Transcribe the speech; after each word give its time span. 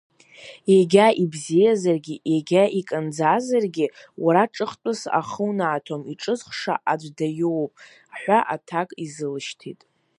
Егьа 0.77 1.07
ибзиазаргьы, 1.23 2.15
егьа 2.35 2.63
иканӡазаргьы, 2.79 3.85
уара 4.23 4.43
ҿыхтәыс 4.53 5.01
ахы 5.19 5.41
унаҭом, 5.49 6.01
иҿызхша 6.11 6.75
аӡә 6.91 7.09
даиуп 7.17 7.71
ҳәа 8.19 8.39
аҭак 8.53 8.89
изылшьҭит. 9.03 9.79